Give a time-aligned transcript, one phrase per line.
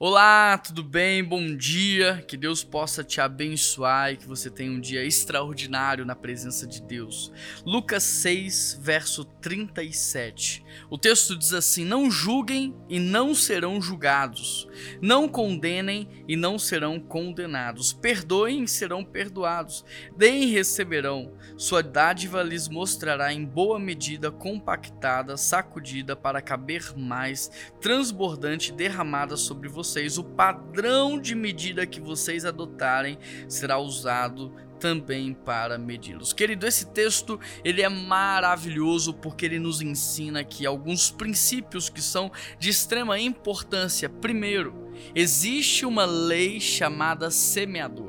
[0.00, 1.24] Olá, tudo bem?
[1.24, 2.24] Bom dia.
[2.28, 6.80] Que Deus possa te abençoar e que você tenha um dia extraordinário na presença de
[6.80, 7.32] Deus.
[7.66, 10.64] Lucas 6, verso 37.
[10.88, 14.68] O texto diz assim: Não julguem e não serão julgados.
[15.02, 17.92] Não condenem e não serão condenados.
[17.92, 19.84] Perdoem e serão perdoados.
[20.16, 21.32] Deem e receberão.
[21.56, 29.68] Sua dádiva lhes mostrará em boa medida, compactada, sacudida para caber mais, transbordante, derramada sobre
[29.68, 36.32] você vocês, o padrão de medida que vocês adotarem será usado também para medi-los.
[36.32, 42.30] Querido, esse texto ele é maravilhoso porque ele nos ensina aqui alguns princípios que são
[42.58, 44.08] de extrema importância.
[44.08, 48.07] Primeiro, existe uma lei chamada semeadura.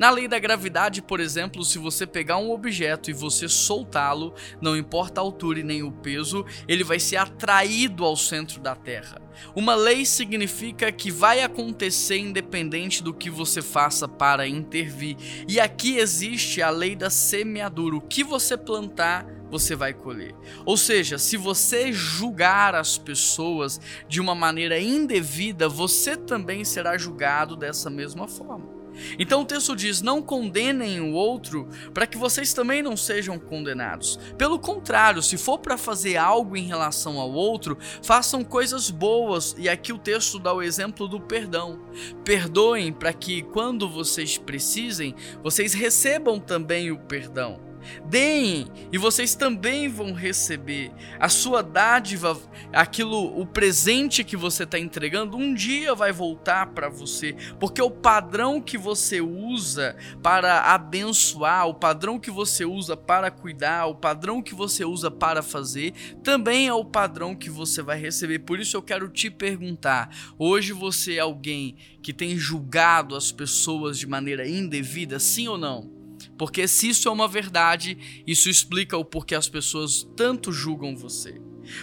[0.00, 4.74] Na lei da gravidade, por exemplo, se você pegar um objeto e você soltá-lo, não
[4.74, 9.20] importa a altura e nem o peso, ele vai ser atraído ao centro da Terra.
[9.54, 15.18] Uma lei significa que vai acontecer independente do que você faça para intervir.
[15.46, 17.96] E aqui existe a lei da semeadura.
[17.96, 20.34] O que você plantar, você vai colher.
[20.64, 27.54] Ou seja, se você julgar as pessoas de uma maneira indevida, você também será julgado
[27.54, 28.79] dessa mesma forma.
[29.18, 34.18] Então o texto diz: Não condenem o outro, para que vocês também não sejam condenados.
[34.36, 39.54] Pelo contrário, se for para fazer algo em relação ao outro, façam coisas boas.
[39.58, 41.80] E aqui o texto dá o exemplo do perdão.
[42.24, 47.69] Perdoem para que, quando vocês precisem, vocês recebam também o perdão.
[48.04, 52.38] Deem e vocês também vão receber a sua dádiva,
[52.72, 57.90] aquilo, o presente que você está entregando, um dia vai voltar para você, porque o
[57.90, 64.42] padrão que você usa para abençoar, o padrão que você usa para cuidar, o padrão
[64.42, 65.92] que você usa para fazer,
[66.22, 68.40] também é o padrão que você vai receber.
[68.40, 73.98] Por isso eu quero te perguntar: hoje você é alguém que tem julgado as pessoas
[73.98, 75.99] de maneira indevida, sim ou não?
[76.40, 81.38] Porque se isso é uma verdade, isso explica o porquê as pessoas tanto julgam você.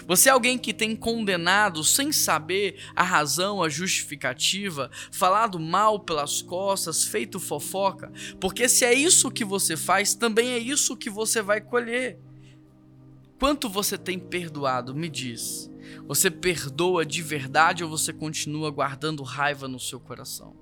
[0.08, 6.42] Você é alguém que tem condenado sem saber a razão, a justificativa, falado mal pelas
[6.42, 11.40] costas, feito fofoca, porque se é isso que você faz, também é isso que você
[11.40, 12.18] vai colher.
[13.38, 14.96] Quanto você tem perdoado?
[14.96, 15.70] Me diz.
[16.08, 20.56] Você perdoa de verdade ou você continua guardando raiva no seu coração?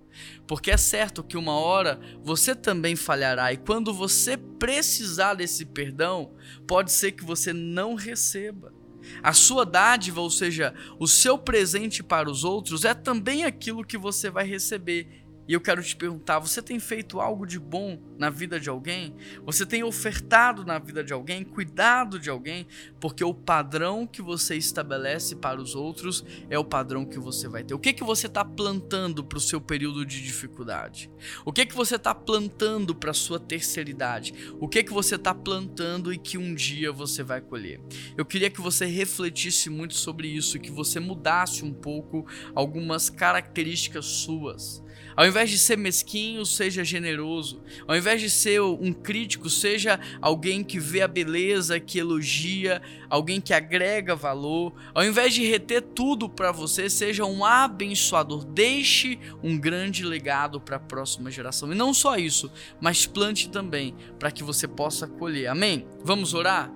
[0.48, 6.32] Porque é certo que uma hora você também falhará, e quando você precisar desse perdão,
[6.66, 8.74] pode ser que você não receba.
[9.22, 13.98] A sua dádiva, ou seja, o seu presente para os outros, é também aquilo que
[13.98, 18.30] você vai receber e eu quero te perguntar: você tem feito algo de bom na
[18.30, 19.16] vida de alguém?
[19.44, 22.68] Você tem ofertado na vida de alguém, cuidado de alguém?
[23.00, 27.64] Porque o padrão que você estabelece para os outros é o padrão que você vai
[27.64, 27.74] ter.
[27.74, 31.12] O que que você está plantando para o seu período de dificuldade?
[31.44, 34.34] O que que você está plantando para a sua terceira idade?
[34.60, 37.80] O que que você está plantando e que um dia você vai colher?
[38.18, 44.06] Eu queria que você refletisse muito sobre isso, que você mudasse um pouco algumas características
[44.06, 44.84] suas.
[45.16, 47.62] Ao invés de ser mesquinho, seja generoso.
[47.86, 53.42] Ao invés de ser um crítico, seja alguém que vê a beleza, que elogia, alguém
[53.42, 54.74] que agrega valor.
[54.94, 58.46] Ao invés de reter tudo para você, seja um abençoador.
[58.46, 61.70] Deixe um grande legado para a próxima geração.
[61.70, 65.48] E não só isso, mas plante também para que você possa colher.
[65.48, 65.86] Amém?
[66.02, 66.72] Vamos orar?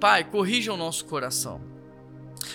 [0.00, 1.69] Pai, corrija o nosso coração.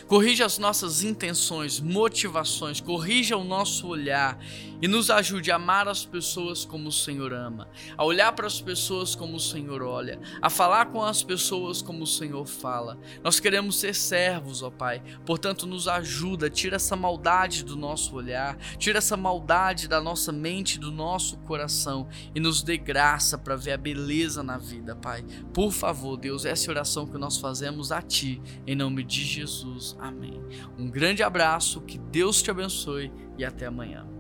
[0.07, 4.38] Corrija as nossas intenções, motivações, corrija o nosso olhar
[4.79, 7.67] e nos ajude a amar as pessoas como o Senhor ama,
[7.97, 12.03] a olhar para as pessoas como o Senhor olha, a falar com as pessoas como
[12.03, 12.99] o Senhor fala.
[13.23, 18.57] Nós queremos ser servos, ó Pai, portanto, nos ajuda, tira essa maldade do nosso olhar,
[18.77, 23.72] tira essa maldade da nossa mente, do nosso coração e nos dê graça para ver
[23.72, 25.25] a beleza na vida, Pai.
[25.51, 29.94] Por favor, Deus, essa é oração que nós fazemos a Ti, em nome de Jesus.
[29.97, 30.41] Amém.
[30.78, 34.14] Um grande abraço, que Deus te abençoe e até amanhã.